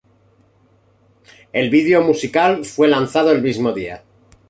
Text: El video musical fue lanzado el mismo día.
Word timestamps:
El 1.53 1.69
video 1.69 2.01
musical 2.01 2.65
fue 2.65 2.87
lanzado 2.87 3.29
el 3.31 3.43
mismo 3.43 3.71
día. 3.71 4.03